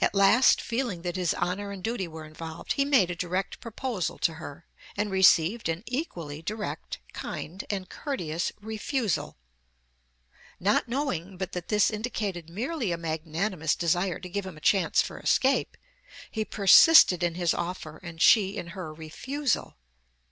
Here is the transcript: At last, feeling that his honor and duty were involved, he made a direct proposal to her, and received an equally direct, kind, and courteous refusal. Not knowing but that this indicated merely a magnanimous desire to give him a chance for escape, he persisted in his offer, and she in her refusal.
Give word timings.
At 0.00 0.14
last, 0.14 0.58
feeling 0.62 1.02
that 1.02 1.16
his 1.16 1.34
honor 1.34 1.70
and 1.70 1.84
duty 1.84 2.08
were 2.08 2.24
involved, 2.24 2.72
he 2.72 2.84
made 2.86 3.10
a 3.10 3.14
direct 3.14 3.60
proposal 3.60 4.16
to 4.20 4.32
her, 4.36 4.64
and 4.96 5.10
received 5.10 5.68
an 5.68 5.82
equally 5.84 6.40
direct, 6.40 6.98
kind, 7.12 7.62
and 7.68 7.86
courteous 7.90 8.52
refusal. 8.62 9.36
Not 10.58 10.88
knowing 10.88 11.36
but 11.36 11.52
that 11.52 11.68
this 11.68 11.90
indicated 11.90 12.48
merely 12.48 12.90
a 12.90 12.96
magnanimous 12.96 13.76
desire 13.76 14.18
to 14.18 14.30
give 14.30 14.46
him 14.46 14.56
a 14.56 14.62
chance 14.62 15.02
for 15.02 15.18
escape, 15.20 15.76
he 16.30 16.46
persisted 16.46 17.22
in 17.22 17.34
his 17.34 17.52
offer, 17.52 17.98
and 18.02 18.22
she 18.22 18.56
in 18.56 18.68
her 18.68 18.94
refusal. 18.94 19.76